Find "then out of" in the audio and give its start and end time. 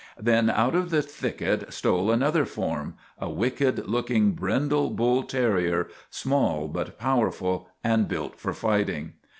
0.19-0.89